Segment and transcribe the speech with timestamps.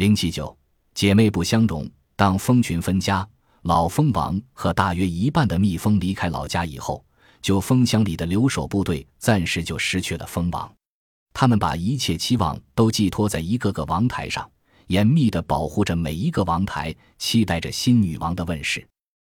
[0.00, 0.56] 零七九，
[0.94, 1.86] 姐妹不相容。
[2.16, 3.28] 当蜂群分家，
[3.64, 7.04] 老蜂王和大约一半的蜜蜂离开老家以后，
[7.42, 10.72] 就蜂箱里的留守部队暂时就失去了蜂王。
[11.34, 14.50] 他们把一切期望都寄托在一个个王台上，
[14.86, 18.82] 严密地保护着每一个王台，期待着新女王的问世。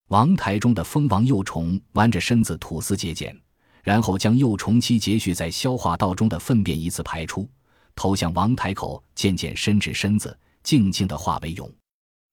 [0.10, 3.36] 王台中的蜂王幼虫弯着身子吐丝结茧，
[3.82, 7.50] 然后将幼虫期结蓄在消化道中的粪便一次排出，
[7.96, 10.38] 投向王台口，渐渐伸直身子。
[10.64, 11.72] 静静的化为蛹。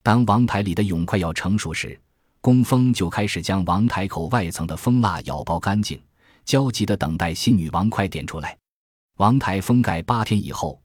[0.02, 1.98] 当王台里的蛹快要成熟时，
[2.41, 6.01] 工蜂就开始将王台口外层的蜂蜡咬剥干净，
[6.45, 8.56] 焦急的等待新女王快点出来。
[9.16, 10.80] 王台封盖八天以后，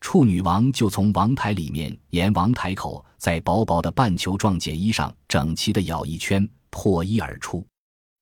[0.00, 7.64] 处女王就从王台里面沿王台口，在薄薄的半球状茧衣上整齐地咬一圈，破衣而出。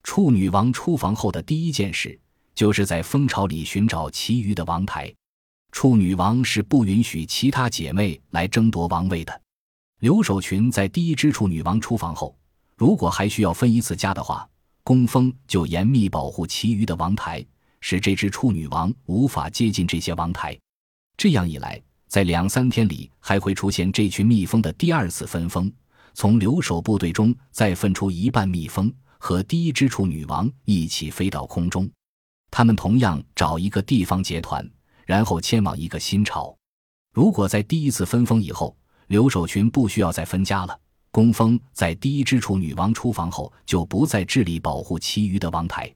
[0.02, 2.16] 处女王出房后的第一件事，
[2.54, 5.12] 就是在蜂巢里寻找其余的王台。
[5.74, 9.42] 处女王是不允许其他姐妹来争夺王位的。
[9.98, 12.34] 留守群在第一只处女王出房后，
[12.76, 14.48] 如果还需要分一次家的话，
[14.84, 17.44] 工蜂就严密保护其余的王台，
[17.80, 20.56] 使这只处女王无法接近这些王台。
[21.16, 25.70] 这样一来，在两三天里还会出现这群蜜蜂的第二次分蜂，
[26.14, 31.90] 从留守部队中再分出一半蜜蜂，和第一只处女王一起飞到空中。
[32.48, 34.64] 他们同样找一个地方结团。
[35.06, 36.56] 然后迁往一个新巢。
[37.12, 40.76] 如果在第一次分封以后，留守群不需要再分家了，
[41.10, 45.92] 工蜂在第一只处女王出房后就不再致力保护其余的王台，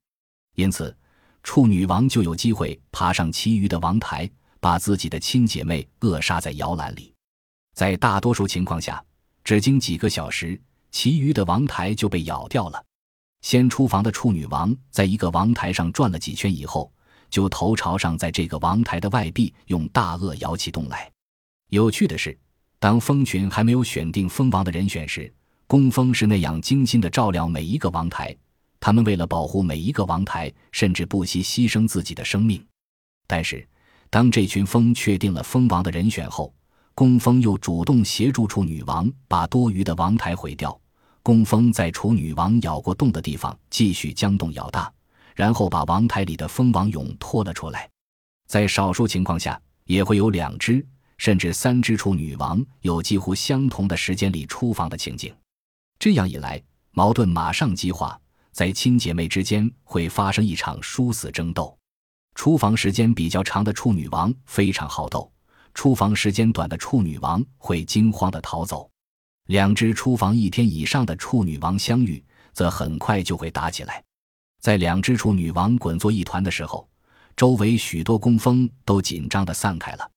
[0.55, 0.97] 因此
[1.42, 7.12] 处女王就有机会爬上其余的王台，把自己的亲姐妹扼杀在摇篮里。
[7.75, 9.03] 在大多数情况下，
[9.43, 10.61] 只经几个小时，
[10.93, 12.84] 其余的王台就被咬掉了。
[13.41, 16.93] 先出房的处女王在一个王台上转了几圈以后。
[17.31, 21.11] 就头朝上，在这个王台的外壁用大颚摇起动来。
[21.71, 22.37] 有趣的是，
[22.79, 25.33] 当蜂群还没有选定蜂王的人选时，
[25.67, 28.34] 工蜂是那样精心地照料每一个王台。
[28.81, 32.65] 他们为了保护每一个王台，甚至不惜牺牲自己的生命。
[33.27, 33.66] 但是，
[34.09, 36.55] 当这群蜂确定了蜂王的人选后，
[36.95, 40.81] 工蜂又主动协助处女王把多余的王台毁掉。
[41.22, 44.91] 工蜂在处女王咬过洞的地方继续将洞咬大。
[45.38, 47.88] 然后把王台里的蜂王蛹拖了出来，
[48.49, 50.84] 在少数情况下，也会有两只
[51.16, 55.32] 甚至三只处女王有几乎相同的时间里出房的情景。
[55.97, 56.60] 这样一来，
[56.91, 61.78] 矛盾马上激化，在亲姐妹之间会发生一场殊死争斗。
[62.34, 65.31] 出房时间比较长的处女王非常好斗，
[65.72, 68.91] 出房时间短的处女王会惊慌地逃走。
[69.47, 72.21] 两只出房一天以上的处女王相遇，
[72.53, 74.03] 则很快就会打起来。
[74.61, 76.89] 在两只处女王滚作一团的时候，
[77.37, 80.11] 周围许多工蜂都紧张地散开了。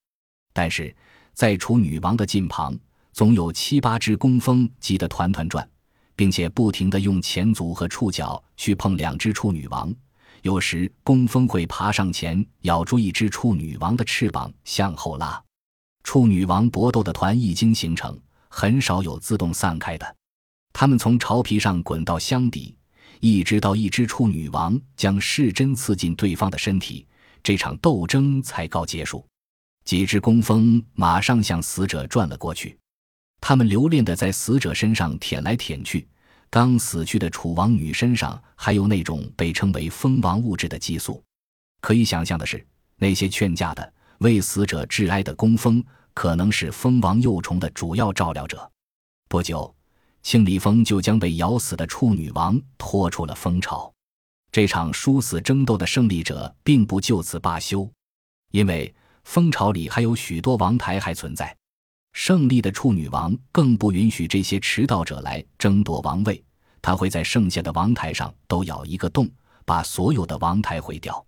[0.52, 0.94] 但是
[1.32, 2.76] 在处女王的近旁，
[3.12, 5.66] 总有七八只工蜂急得团团转，
[6.16, 9.94] 并且不停地用前足和触角去碰两只处女王。
[10.42, 15.40] 有时工蜂会爬上前，咬住一只处女王的翅膀向后拉。
[16.02, 20.16] 处女王搏斗的团一经形成，很少有自动散开的，
[20.72, 22.74] 它们从巢皮上滚到箱底。
[23.22, 27.06] 一直到一只处女王将噬针刺进对方的身体，
[27.40, 29.24] 这场斗争才告结束。
[29.84, 32.76] 几只工蜂马上向死者转了过去，
[33.40, 36.04] 它们留恋地在死者身上舔来舔去。
[36.50, 41.22] 刚死去的楚王女身上还有那种被称为蜂王物质的激素。
[41.80, 42.66] 可以想象的是，
[42.96, 45.80] 那些劝架的为死者致哀的工蜂，
[46.12, 48.68] 可能是蜂王幼虫的主要照料者。
[49.28, 49.72] 不久。
[50.22, 53.92] 庆里蜂就将被咬死的处女王拖出了蜂巢。
[54.50, 57.90] 这场殊死争斗的胜利者并不就此罢休，
[58.50, 58.94] 因为
[59.24, 61.56] 蜂巢里还有许多王台还存在。
[62.12, 66.44] 胜利的处女王更不允许这些迟到者来争夺王位，
[66.82, 69.26] 他会在剩下的王台上都咬一个洞，
[69.64, 71.24] 把所有的王台毁掉。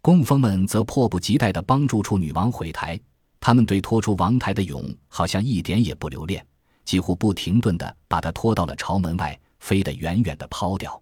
[0.00, 2.98] 工蜂们则迫不及待地帮助处女王毁台，
[3.40, 6.46] 他们对拖出王台的蛹好像一点也不留恋。
[6.90, 11.00] 几乎不停顿地把它拖到了朝门外，飞得远远地抛掉。